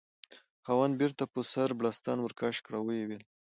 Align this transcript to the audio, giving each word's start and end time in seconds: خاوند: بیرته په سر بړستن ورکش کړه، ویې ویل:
خاوند: 0.65 0.93
بیرته 0.99 1.23
په 1.33 1.39
سر 1.51 1.69
بړستن 1.79 2.17
ورکش 2.21 2.55
کړه، 2.65 2.79
ویې 2.85 3.03
ویل: 3.07 3.23